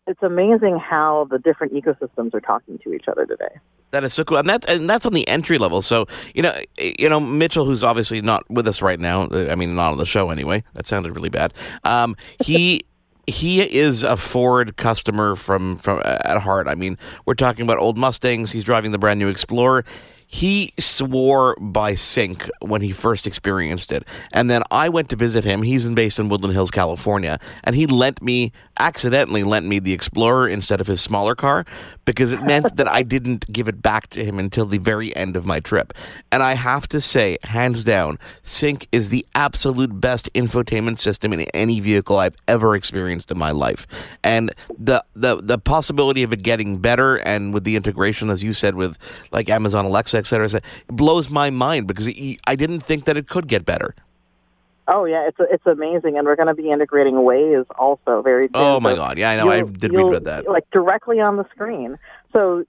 it's 0.06 0.23
amazing 0.23 0.79
how 0.79 1.26
the 1.31 1.38
different 1.38 1.73
ecosystems 1.73 2.35
are 2.35 2.41
talking 2.41 2.79
to 2.85 2.93
each 2.93 3.08
other 3.08 3.26
today. 3.26 3.58
That 3.91 4.05
is 4.05 4.12
so 4.14 4.25
cool, 4.25 4.38
and 4.38 4.49
that's 4.49 4.67
and 4.67 4.88
that's 4.88 5.06
on 5.06 5.12
the 5.12 5.26
entry 5.29 5.58
level. 5.58 5.82
So 5.82 6.06
you 6.35 6.43
know, 6.43 6.55
you 6.79 7.08
know 7.08 7.20
Mitchell, 7.20 7.64
who's 7.64 7.82
obviously 7.82 8.20
not 8.20 8.49
with 8.50 8.67
us 8.69 8.82
right 8.82 9.00
now. 9.00 9.25
uh, 9.25 9.49
I 9.50 9.55
mean, 9.55 9.75
not 9.75 9.93
on 9.93 9.99
the 9.99 10.06
show 10.06 10.31
anyway. 10.31 10.64
That 10.75 10.87
sounded 10.87 11.14
really 11.14 11.31
bad. 11.31 11.53
Um, 11.85 12.17
he. 12.43 12.82
He 13.29 13.61
is 13.61 14.05
a 14.05 14.17
Ford 14.17 14.76
customer 14.76 15.35
from 15.35 15.79
from 15.79 16.00
at 16.05 16.38
heart. 16.38 16.69
I 16.69 16.76
mean, 16.76 16.97
we're 17.25 17.35
talking 17.35 17.64
about 17.64 17.79
old 17.79 17.99
Mustangs. 17.99 18.53
He's 18.53 18.62
driving 18.62 18.93
the 18.93 18.99
brand 18.99 19.19
new 19.19 19.26
Explorer. 19.26 19.85
He 20.26 20.73
swore 20.78 21.56
by 21.61 21.94
Sync 21.94 22.50
when 22.61 22.82
he 22.82 22.93
first 22.93 23.26
experienced 23.26 23.93
it, 23.93 24.06
and 24.32 24.50
then 24.50 24.62
I 24.70 24.88
went 24.88 25.08
to 25.11 25.17
visit 25.17 25.44
him. 25.44 25.62
He's 25.62 25.87
in, 25.87 25.94
based 25.94 26.19
in 26.19 26.28
Woodland 26.28 26.55
Hills, 26.55 26.70
California, 26.70 27.38
and 27.64 27.76
he 27.76 27.87
lent 27.87 28.20
me 28.23 28.52
accidentally 28.78 29.43
lent 29.43 29.67
me 29.67 29.78
the 29.78 29.93
Explorer 29.93 30.49
instead 30.49 30.81
of 30.81 30.87
his 30.87 31.00
smaller 31.00 31.34
car 31.34 31.64
because 32.05 32.32
it 32.32 32.43
meant 32.43 32.76
that 32.76 32.88
I 32.88 33.02
didn't 33.02 33.50
give 33.52 33.69
it 33.69 33.82
back 33.82 34.08
to 34.11 34.25
him 34.25 34.38
until 34.38 34.67
the 34.67 34.78
very 34.78 35.14
end 35.17 35.37
of 35.37 35.46
my 35.46 35.61
trip. 35.61 35.93
And 36.31 36.43
I 36.43 36.55
have 36.55 36.87
to 36.88 37.00
say, 37.00 37.38
hands 37.43 37.84
down, 37.84 38.19
Sync 38.43 38.87
is 38.93 39.11
the 39.11 39.26
absolute 39.34 40.00
best 40.00 40.32
infotainment 40.34 40.98
system 40.98 41.32
in 41.32 41.41
any 41.55 41.81
vehicle 41.81 42.19
I've 42.19 42.36
ever 42.46 42.77
experienced 42.77 43.31
in 43.31 43.39
my 43.39 43.51
life. 43.51 43.86
And 44.22 44.53
the 44.79 45.05
the 45.15 45.36
the 45.36 45.58
possibility 45.58 46.22
of 46.22 46.32
it 46.32 46.43
getting 46.43 46.79
better 46.79 47.17
and 47.17 47.55
with 47.55 47.65
the 47.65 47.77
integration, 47.77 48.31
as 48.31 48.43
you 48.43 48.53
said, 48.53 48.74
with 48.74 48.98
like 49.32 49.48
Amazon 49.48 49.84
Alexa, 49.84 50.16
et 50.17 50.27
cetera, 50.27 50.44
et 50.46 50.49
cetera, 50.49 50.69
it 50.89 50.96
blows 50.96 51.31
my 51.31 51.51
mind 51.51 51.87
because 51.87 52.08
it, 52.08 52.39
I 52.46 52.56
didn't 52.56 52.81
think 52.81 53.05
that 53.05 53.17
it 53.17 53.29
could 53.29 53.49
get 53.49 53.65
better. 53.65 53.94
Oh 54.89 55.05
yeah, 55.05 55.27
it's 55.29 55.39
it's 55.41 55.67
amazing, 55.67 56.17
and 56.17 56.27
we're 56.27 56.37
going 56.37 56.46
to 56.49 56.55
be 56.55 56.70
integrating 56.70 57.15
Waze 57.15 57.67
also 57.79 58.23
very 58.23 58.46
soon. 58.46 58.53
Oh 58.55 58.79
my 58.81 58.94
God! 58.94 59.19
Yeah, 59.19 59.31
I 59.31 59.37
know. 59.37 59.51
I 59.51 59.63
did 59.63 59.93
read 59.93 60.06
about 60.06 60.25
that. 60.25 60.49
Like 60.49 60.70
directly 60.70 61.20
on 61.20 61.37
the 61.37 61.44
screen. 61.55 61.99
So. 62.32 62.65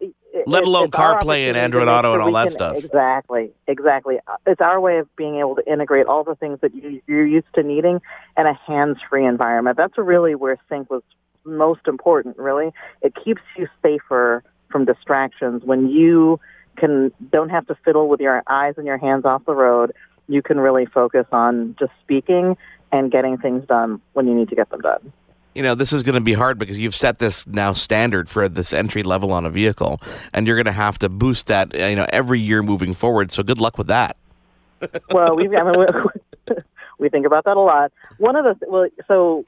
it- 0.00 0.12
Let 0.46 0.64
alone 0.64 0.90
CarPlay 0.90 1.48
and 1.48 1.56
Android 1.56 1.88
Auto 1.88 2.12
and 2.12 2.22
all 2.22 2.32
that 2.32 2.42
can- 2.42 2.50
stuff. 2.50 2.76
Exactly, 2.76 3.50
exactly. 3.66 4.18
It's 4.46 4.60
our 4.60 4.78
way 4.78 4.98
of 4.98 5.08
being 5.16 5.36
able 5.36 5.56
to 5.56 5.64
integrate 5.66 6.06
all 6.06 6.24
the 6.24 6.34
things 6.34 6.60
that 6.60 6.74
you, 6.74 7.00
you're 7.06 7.26
used 7.26 7.46
to 7.54 7.62
needing 7.62 8.02
in 8.36 8.46
a 8.46 8.52
hands-free 8.52 9.24
environment. 9.24 9.78
That's 9.78 9.96
really 9.96 10.34
where 10.34 10.58
Sync 10.68 10.90
was 10.90 11.02
most 11.44 11.88
important. 11.88 12.36
Really, 12.36 12.70
it 13.00 13.14
keeps 13.24 13.40
you 13.56 13.66
safer 13.82 14.44
from 14.68 14.84
distractions 14.84 15.64
when 15.64 15.88
you 15.88 16.38
can 16.76 17.12
don't 17.32 17.48
have 17.48 17.66
to 17.66 17.76
fiddle 17.84 18.08
with 18.08 18.20
your 18.20 18.42
eyes 18.46 18.74
and 18.76 18.86
your 18.86 18.98
hands 18.98 19.24
off 19.24 19.44
the 19.44 19.54
road. 19.54 19.92
You 20.28 20.42
can 20.42 20.58
really 20.58 20.86
focus 20.86 21.26
on 21.32 21.76
just 21.78 21.92
speaking 22.02 22.56
and 22.92 23.10
getting 23.10 23.38
things 23.38 23.66
done 23.66 24.00
when 24.12 24.26
you 24.26 24.34
need 24.34 24.48
to 24.48 24.54
get 24.54 24.70
them 24.70 24.80
done. 24.80 25.12
you 25.54 25.62
know, 25.62 25.74
this 25.74 25.92
is 25.92 26.02
going 26.02 26.14
to 26.14 26.20
be 26.20 26.34
hard 26.34 26.58
because 26.58 26.78
you've 26.78 26.94
set 26.94 27.18
this 27.18 27.46
now 27.46 27.72
standard 27.72 28.28
for 28.28 28.48
this 28.48 28.72
entry 28.72 29.02
level 29.02 29.32
on 29.32 29.46
a 29.46 29.50
vehicle, 29.50 30.00
and 30.34 30.46
you're 30.46 30.56
going 30.56 30.66
to 30.66 30.72
have 30.72 30.98
to 30.98 31.08
boost 31.08 31.46
that, 31.46 31.74
uh, 31.74 31.86
you 31.86 31.96
know, 31.96 32.06
every 32.10 32.38
year 32.38 32.62
moving 32.62 32.92
forward. 32.92 33.32
So 33.32 33.42
good 33.42 33.58
luck 33.58 33.78
with 33.78 33.86
that. 33.86 34.16
well, 35.10 35.34
we 35.34 35.48
I 35.56 35.62
mean 35.64 35.86
we, 36.48 36.56
we 36.98 37.08
think 37.08 37.24
about 37.24 37.44
that 37.44 37.56
a 37.56 37.60
lot. 37.60 37.90
One 38.18 38.36
of 38.36 38.44
the 38.44 38.66
well, 38.68 38.88
so 39.08 39.44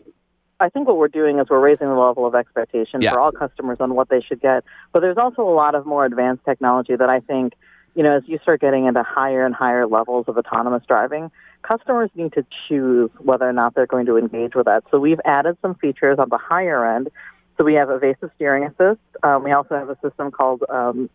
I 0.61 0.69
think 0.69 0.89
what 0.89 0.97
we're 0.97 1.09
doing 1.09 1.39
is 1.39 1.49
we're 1.49 1.61
raising 1.61 1.87
the 1.89 1.95
level 1.95 2.27
of 2.27 2.35
expectation 2.35 3.01
Yeah. 3.01 3.13
for 3.13 3.21
all 3.21 3.33
customers 3.33 3.79
on 3.81 3.95
what 3.95 4.09
they 4.09 4.21
should 4.21 4.41
get. 4.41 4.65
But 4.93 5.01
there's 5.01 5.19
also 5.19 5.43
a 5.43 5.55
lot 5.55 5.75
of 5.75 5.87
more 5.87 6.05
advanced 6.05 6.45
technology 6.45 6.97
that 6.97 7.09
I 7.09 7.21
think 7.21 7.55
you 7.95 8.05
know, 8.05 8.17
as 8.17 8.23
you 8.27 8.39
start 8.39 8.61
getting 8.61 8.87
into 8.87 9.03
higher 9.03 9.45
and 9.45 9.53
higher 9.53 9.85
levels 9.85 10.27
of 10.29 10.39
autonomous 10.39 10.85
driving, 10.87 11.33
customers 11.63 12.11
need 12.15 12.33
to 12.35 12.47
choose 12.69 13.11
whether 13.19 13.49
or 13.49 13.53
not 13.53 13.75
they're 13.75 13.89
going 13.89 14.07
to 14.07 14.17
engage 14.17 14.55
with 14.55 14.67
that. 14.67 14.85
So 14.93 15.01
we've 15.01 15.21
added 15.25 15.57
some 15.63 15.75
features 15.75 16.17
on 16.21 16.29
the 16.29 16.39
higher 16.39 16.87
end. 16.95 17.09
So 17.57 17.65
we 17.65 17.75
have 17.75 17.91
evasive 17.91 18.31
steering 18.37 18.63
assist. 18.63 19.01
Um, 19.25 19.43
we 19.43 19.51
also 19.51 19.75
have 19.75 19.91
a 19.91 19.99
system 20.01 20.31
called 20.31 20.63
um, 20.69 21.11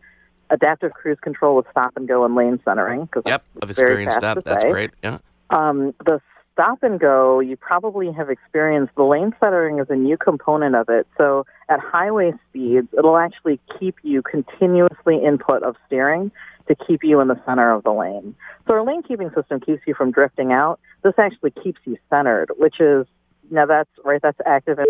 adaptive 0.50 0.92
cruise 0.92 1.18
control 1.22 1.56
with 1.56 1.64
stop 1.70 1.96
and 1.96 2.06
go 2.06 2.22
and 2.26 2.34
lane 2.34 2.60
centering. 2.66 3.08
Yep, 3.24 3.42
I've 3.62 3.70
experienced 3.70 4.20
that. 4.20 4.44
That's 4.44 4.64
great. 4.64 4.90
Yeah. 5.02 5.18
Um, 5.48 5.94
the 6.04 6.20
stop 6.54 6.82
and 6.82 6.98
go, 7.00 7.40
you 7.40 7.56
probably 7.56 8.10
have 8.12 8.30
experienced 8.30 8.94
the 8.94 9.02
lane 9.02 9.34
centering 9.40 9.80
is 9.80 9.86
a 9.90 9.96
new 9.96 10.16
component 10.16 10.76
of 10.76 10.88
it. 10.88 11.06
So 11.18 11.44
at 11.68 11.80
highway 11.80 12.32
speeds, 12.48 12.88
it'll 12.96 13.18
actually 13.18 13.60
keep 13.78 13.96
you 14.02 14.22
continuously 14.22 15.22
input 15.22 15.64
of 15.64 15.76
steering 15.86 16.30
to 16.68 16.76
keep 16.86 17.02
you 17.02 17.20
in 17.20 17.28
the 17.28 17.38
center 17.44 17.72
of 17.72 17.82
the 17.82 17.92
lane. 17.92 18.34
So 18.66 18.74
our 18.74 18.84
lane 18.84 19.02
keeping 19.02 19.30
system 19.34 19.60
keeps 19.60 19.82
you 19.86 19.94
from 19.94 20.12
drifting 20.12 20.52
out. 20.52 20.78
This 21.02 21.14
actually 21.18 21.50
keeps 21.50 21.80
you 21.84 21.98
centered, 22.08 22.52
which 22.56 22.80
is 22.80 23.06
now 23.50 23.66
that's 23.66 23.90
right. 24.04 24.22
That's 24.22 24.38
active 24.46 24.78
in 24.78 24.86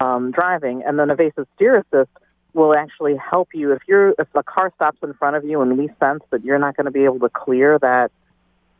um, 0.00 0.32
driving, 0.32 0.82
and 0.84 0.98
then 0.98 1.10
evasive 1.10 1.46
steer 1.54 1.76
assist 1.76 2.10
will 2.52 2.74
actually 2.74 3.16
help 3.16 3.48
you 3.54 3.72
if 3.72 3.80
you're 3.88 4.10
if 4.18 4.28
a 4.34 4.42
car 4.42 4.70
stops 4.74 4.98
in 5.02 5.14
front 5.14 5.36
of 5.36 5.44
you 5.44 5.62
and 5.62 5.78
we 5.78 5.88
sense 5.98 6.22
that 6.28 6.44
you're 6.44 6.58
not 6.58 6.76
going 6.76 6.84
to 6.84 6.90
be 6.90 7.04
able 7.04 7.18
to 7.20 7.30
clear 7.30 7.78
that 7.78 8.10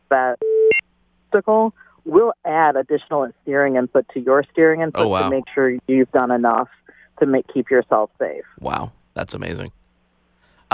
that 0.09 0.37
obstacle 1.33 1.73
we'll 2.05 2.33
add 2.45 2.75
additional 2.75 3.29
steering 3.43 3.75
input 3.75 4.05
to 4.13 4.19
your 4.19 4.43
steering 4.51 4.81
input 4.81 5.01
Oh, 5.01 5.07
wow. 5.07 5.23
to 5.23 5.29
make 5.29 5.45
sure 5.53 5.77
you've 5.87 6.11
done 6.11 6.31
enough 6.31 6.69
to 7.19 7.25
make 7.25 7.45
keep 7.53 7.69
yourself 7.69 8.09
safe. 8.19 8.43
Wow, 8.59 8.91
that's 9.13 9.33
amazing. 9.33 9.71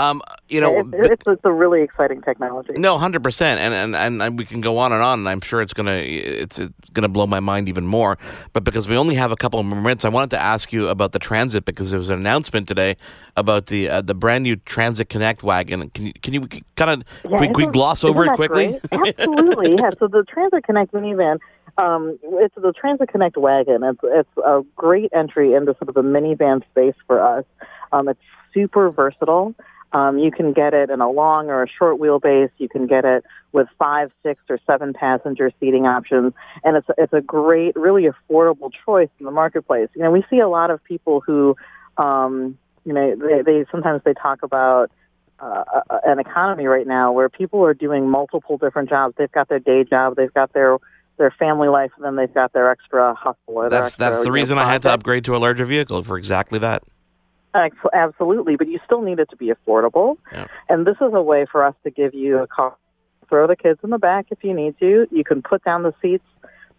Um, 0.00 0.22
you 0.48 0.60
know, 0.62 0.78
It's, 0.78 0.88
it's, 1.12 1.22
it's 1.26 1.40
a 1.44 1.52
really 1.52 1.82
exciting 1.82 2.22
technology. 2.22 2.72
No, 2.76 2.96
hundred 2.96 3.22
percent, 3.22 3.60
and 3.60 3.94
and 3.94 4.22
and 4.22 4.38
we 4.38 4.46
can 4.46 4.60
go 4.62 4.78
on 4.78 4.92
and 4.92 5.02
on. 5.02 5.18
And 5.20 5.28
I'm 5.28 5.40
sure 5.42 5.60
it's 5.60 5.74
gonna 5.74 5.92
it's, 5.96 6.58
it's 6.58 6.72
gonna 6.94 7.08
blow 7.08 7.26
my 7.26 7.40
mind 7.40 7.68
even 7.68 7.86
more. 7.86 8.16
But 8.54 8.64
because 8.64 8.88
we 8.88 8.96
only 8.96 9.14
have 9.16 9.30
a 9.30 9.36
couple 9.36 9.60
of 9.60 9.66
minutes, 9.66 10.04
I 10.06 10.08
wanted 10.08 10.30
to 10.30 10.38
ask 10.38 10.72
you 10.72 10.88
about 10.88 11.12
the 11.12 11.18
transit 11.18 11.66
because 11.66 11.90
there 11.90 11.98
was 11.98 12.08
an 12.08 12.18
announcement 12.18 12.66
today 12.66 12.96
about 13.36 13.66
the 13.66 13.90
uh, 13.90 14.00
the 14.00 14.14
brand 14.14 14.44
new 14.44 14.56
Transit 14.56 15.10
Connect 15.10 15.42
wagon. 15.42 15.90
Can 15.90 16.06
you 16.06 16.12
can 16.22 16.32
you 16.34 16.40
kind 16.76 17.02
of 17.02 17.30
Yeah, 17.30 17.38
we 17.38 17.48
isn't- 17.48 17.72
gloss 17.72 18.02
over 18.02 18.24
it 18.24 18.32
quickly? 18.32 18.80
Absolutely, 18.92 19.74
yeah. 19.78 19.90
So 19.98 20.08
the 20.08 20.24
Transit 20.24 20.64
Connect 20.64 20.92
minivan, 20.92 21.38
um, 21.76 22.18
it's 22.24 22.54
the 22.54 22.72
Transit 22.72 23.08
Connect 23.10 23.36
wagon. 23.36 23.84
It's 23.84 24.00
it's 24.02 24.36
a 24.38 24.62
great 24.76 25.10
entry 25.12 25.52
into 25.52 25.74
sort 25.74 25.90
of 25.90 25.94
the 25.94 26.02
minivan 26.02 26.64
space 26.70 26.94
for 27.06 27.20
us. 27.22 27.44
Um, 27.92 28.08
it's 28.08 28.20
super 28.54 28.90
versatile. 28.90 29.54
Um, 29.92 30.18
you 30.18 30.30
can 30.30 30.52
get 30.52 30.72
it 30.72 30.90
in 30.90 31.00
a 31.00 31.10
long 31.10 31.48
or 31.48 31.62
a 31.62 31.68
short 31.68 31.98
wheelbase. 31.98 32.50
You 32.58 32.68
can 32.68 32.86
get 32.86 33.04
it 33.04 33.24
with 33.52 33.66
five, 33.78 34.12
six, 34.22 34.40
or 34.48 34.58
seven 34.66 34.92
passenger 34.92 35.50
seating 35.58 35.86
options, 35.86 36.32
and 36.62 36.76
it's 36.76 36.86
it's 36.96 37.12
a 37.12 37.20
great, 37.20 37.74
really 37.74 38.06
affordable 38.08 38.70
choice 38.84 39.08
in 39.18 39.26
the 39.26 39.32
marketplace. 39.32 39.88
You 39.94 40.02
know, 40.02 40.10
we 40.10 40.24
see 40.30 40.38
a 40.38 40.48
lot 40.48 40.70
of 40.70 40.82
people 40.84 41.20
who, 41.20 41.56
um, 41.96 42.56
you 42.84 42.92
know, 42.92 43.16
they, 43.16 43.42
they 43.42 43.64
sometimes 43.72 44.02
they 44.04 44.14
talk 44.14 44.44
about 44.44 44.92
uh, 45.40 45.64
an 46.04 46.20
economy 46.20 46.66
right 46.66 46.86
now 46.86 47.12
where 47.12 47.28
people 47.28 47.64
are 47.64 47.74
doing 47.74 48.08
multiple 48.08 48.58
different 48.58 48.88
jobs. 48.88 49.14
They've 49.18 49.32
got 49.32 49.48
their 49.48 49.58
day 49.58 49.84
job, 49.84 50.16
they've 50.16 50.32
got 50.32 50.52
their 50.52 50.78
their 51.18 51.30
family 51.32 51.68
life, 51.68 51.90
and 51.96 52.04
then 52.04 52.16
they've 52.16 52.32
got 52.32 52.52
their 52.52 52.70
extra 52.70 53.14
hustle. 53.14 53.36
Or 53.46 53.68
That's 53.68 53.88
extra, 53.88 54.04
that's 54.04 54.18
the 54.18 54.24
you 54.24 54.30
know, 54.30 54.34
reason 54.34 54.58
I 54.58 54.70
had 54.70 54.82
to 54.82 54.90
upgrade 54.90 55.24
to 55.26 55.36
a 55.36 55.38
larger 55.38 55.66
vehicle 55.66 56.02
for 56.02 56.16
exactly 56.16 56.58
that. 56.60 56.82
Absolutely, 57.54 58.56
but 58.56 58.68
you 58.68 58.78
still 58.84 59.02
need 59.02 59.18
it 59.18 59.28
to 59.30 59.36
be 59.36 59.52
affordable. 59.52 60.16
Yeah. 60.32 60.46
And 60.68 60.86
this 60.86 60.96
is 60.96 61.12
a 61.12 61.22
way 61.22 61.46
for 61.50 61.64
us 61.64 61.74
to 61.84 61.90
give 61.90 62.14
you 62.14 62.38
a 62.38 62.46
car. 62.46 62.76
Throw 63.28 63.46
the 63.46 63.56
kids 63.56 63.80
in 63.82 63.90
the 63.90 63.98
back 63.98 64.26
if 64.30 64.42
you 64.42 64.54
need 64.54 64.78
to. 64.80 65.06
You 65.10 65.24
can 65.24 65.42
put 65.42 65.64
down 65.64 65.82
the 65.82 65.94
seats 66.02 66.24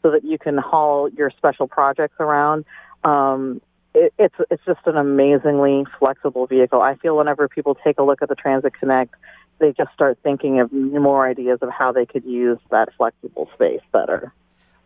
so 0.02 0.12
that 0.12 0.24
you 0.24 0.38
can 0.38 0.58
haul 0.58 1.10
your 1.10 1.30
special 1.30 1.68
projects 1.68 2.16
around. 2.20 2.66
Um, 3.04 3.62
it, 3.94 4.14
it's 4.18 4.36
it's 4.50 4.64
just 4.66 4.82
an 4.86 4.98
amazingly 4.98 5.86
flexible 6.00 6.48
vehicle. 6.48 6.82
I 6.82 6.96
feel 6.96 7.18
whenever 7.18 7.48
people 7.48 7.76
take 7.84 8.00
a 8.00 8.04
look 8.04 8.22
at 8.22 8.30
the 8.30 8.36
Transit 8.36 8.74
Connect, 8.74 9.14
they 9.60 9.74
just 9.74 9.94
start 9.94 10.18
thinking 10.24 10.60
of 10.60 10.72
more 10.72 11.28
ideas 11.28 11.60
of 11.62 11.70
how 11.70 11.92
they 11.92 12.06
could 12.06 12.26
use 12.26 12.60
that 12.70 12.90
flexible 12.98 13.50
space 13.54 13.82
better. 13.92 14.34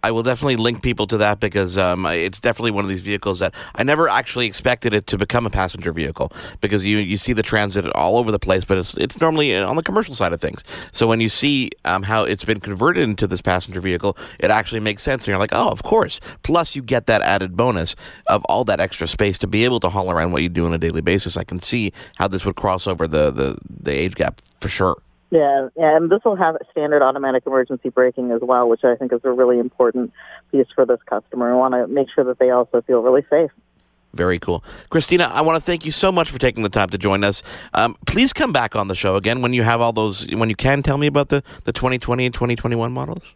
I 0.05 0.11
will 0.11 0.21
definitely 0.21 0.57
link 0.57 0.83
people 0.83 1.07
to 1.07 1.17
that 1.17 1.39
because 1.39 1.79
um, 1.79 2.05
it's 2.05 2.39
definitely 2.39 2.69
one 2.69 2.85
of 2.85 2.89
these 2.89 3.01
vehicles 3.01 3.39
that 3.39 3.55
I 3.73 3.81
never 3.81 4.07
actually 4.07 4.45
expected 4.45 4.93
it 4.93 5.07
to 5.07 5.17
become 5.17 5.47
a 5.47 5.49
passenger 5.49 5.91
vehicle 5.91 6.31
because 6.61 6.85
you 6.85 6.97
you 6.99 7.17
see 7.17 7.33
the 7.33 7.41
transit 7.41 7.87
all 7.95 8.17
over 8.17 8.31
the 8.31 8.37
place, 8.37 8.65
but 8.65 8.77
it's 8.77 8.95
it's 8.97 9.19
normally 9.19 9.55
on 9.57 9.75
the 9.75 9.81
commercial 9.81 10.13
side 10.13 10.31
of 10.31 10.39
things. 10.39 10.63
So 10.91 11.07
when 11.07 11.21
you 11.21 11.29
see 11.29 11.71
um, 11.85 12.03
how 12.03 12.23
it's 12.23 12.45
been 12.45 12.59
converted 12.59 13.01
into 13.01 13.25
this 13.25 13.41
passenger 13.41 13.81
vehicle, 13.81 14.15
it 14.37 14.51
actually 14.51 14.81
makes 14.81 15.01
sense, 15.01 15.23
and 15.23 15.29
you're 15.31 15.39
like, 15.39 15.53
oh, 15.53 15.69
of 15.69 15.81
course. 15.81 16.19
Plus, 16.43 16.75
you 16.75 16.83
get 16.83 17.07
that 17.07 17.23
added 17.23 17.57
bonus 17.57 17.95
of 18.27 18.45
all 18.45 18.63
that 18.65 18.79
extra 18.79 19.07
space 19.07 19.39
to 19.39 19.47
be 19.47 19.65
able 19.65 19.79
to 19.79 19.89
haul 19.89 20.11
around 20.11 20.33
what 20.33 20.43
you 20.43 20.49
do 20.49 20.67
on 20.67 20.73
a 20.73 20.77
daily 20.77 21.01
basis. 21.01 21.35
I 21.35 21.43
can 21.43 21.59
see 21.59 21.91
how 22.17 22.27
this 22.27 22.45
would 22.45 22.57
cross 22.57 22.85
over 22.85 23.07
the 23.07 23.31
the, 23.31 23.57
the 23.67 23.91
age 23.91 24.13
gap 24.13 24.39
for 24.59 24.69
sure. 24.69 24.97
Yeah, 25.35 25.67
yeah, 25.75 25.97
and 25.97 26.09
this 26.09 26.21
will 26.23 26.37
have 26.37 26.55
standard 26.71 27.01
automatic 27.01 27.43
emergency 27.45 27.89
braking 27.89 28.31
as 28.31 28.39
well, 28.41 28.69
which 28.69 28.85
I 28.85 28.95
think 28.95 29.11
is 29.11 29.19
a 29.25 29.31
really 29.31 29.59
important 29.59 30.13
piece 30.49 30.67
for 30.73 30.85
this 30.85 30.99
customer. 31.05 31.51
We 31.51 31.57
want 31.59 31.73
to 31.73 31.87
make 31.87 32.07
sure 32.09 32.23
that 32.23 32.39
they 32.39 32.51
also 32.51 32.81
feel 32.83 33.01
really 33.01 33.25
safe. 33.29 33.51
Very 34.13 34.39
cool. 34.39 34.63
Christina, 34.89 35.25
I 35.25 35.41
want 35.41 35.57
to 35.57 35.61
thank 35.61 35.85
you 35.85 35.91
so 35.91 36.09
much 36.09 36.31
for 36.31 36.39
taking 36.39 36.63
the 36.63 36.69
time 36.69 36.89
to 36.91 36.97
join 36.97 37.25
us. 37.25 37.43
Um, 37.73 37.97
please 38.07 38.31
come 38.31 38.53
back 38.53 38.77
on 38.77 38.87
the 38.87 38.95
show 38.95 39.17
again 39.17 39.41
when 39.41 39.51
you 39.51 39.63
have 39.63 39.81
all 39.81 39.91
those, 39.91 40.25
when 40.33 40.47
you 40.47 40.55
can 40.55 40.81
tell 40.81 40.97
me 40.97 41.07
about 41.07 41.27
the, 41.27 41.43
the 41.65 41.73
2020 41.73 42.27
and 42.27 42.33
2021 42.33 42.93
models. 42.93 43.33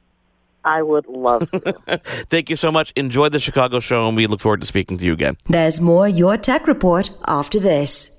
I 0.64 0.82
would 0.82 1.06
love 1.08 1.52
to. 1.52 1.60
Thank 2.30 2.50
you 2.50 2.56
so 2.56 2.72
much. 2.72 2.94
Enjoy 2.96 3.28
the 3.28 3.40
Chicago 3.40 3.82
show, 3.82 4.08
and 4.08 4.16
we 4.16 4.26
look 4.26 4.40
forward 4.40 4.62
to 4.62 4.68
speaking 4.68 4.98
to 5.00 5.04
you 5.04 5.12
again. 5.12 5.36
There's 5.50 5.82
more 5.82 6.08
Your 6.08 6.38
Tech 6.38 6.66
Report 6.66 7.12
after 7.28 7.60
this. 7.60 8.19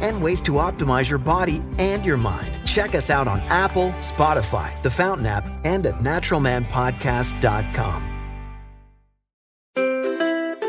and 0.00 0.22
ways 0.22 0.40
to 0.42 0.52
optimize 0.52 1.08
your 1.08 1.18
body 1.18 1.62
and 1.78 2.04
your 2.04 2.16
mind. 2.16 2.58
Check 2.66 2.94
us 2.94 3.10
out 3.10 3.28
on 3.28 3.40
Apple, 3.40 3.90
Spotify, 4.00 4.70
the 4.82 4.90
Fountain 4.90 5.26
app, 5.26 5.46
and 5.64 5.86
at 5.86 6.00
naturalmanpodcast.com. 6.00 8.16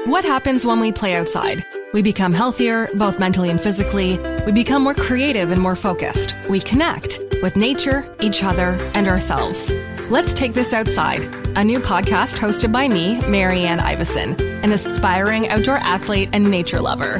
What 0.07 0.23
happens 0.23 0.65
when 0.65 0.79
we 0.79 0.93
play 0.93 1.15
outside? 1.15 1.65
We 1.93 2.01
become 2.01 2.31
healthier, 2.31 2.87
both 2.95 3.19
mentally 3.19 3.49
and 3.49 3.59
physically. 3.59 4.17
We 4.45 4.53
become 4.53 4.83
more 4.83 4.93
creative 4.93 5.51
and 5.51 5.61
more 5.61 5.75
focused. 5.75 6.33
We 6.49 6.61
connect 6.61 7.19
with 7.41 7.57
nature, 7.57 8.09
each 8.21 8.41
other, 8.41 8.77
and 8.93 9.09
ourselves. 9.09 9.73
Let's 10.09 10.33
Take 10.33 10.53
This 10.53 10.71
Outside, 10.71 11.25
a 11.57 11.63
new 11.63 11.79
podcast 11.79 12.37
hosted 12.37 12.71
by 12.71 12.87
me, 12.87 13.19
Marianne 13.27 13.79
Iveson, 13.79 14.39
an 14.63 14.71
aspiring 14.71 15.49
outdoor 15.49 15.77
athlete 15.77 16.29
and 16.31 16.49
nature 16.49 16.79
lover. 16.79 17.19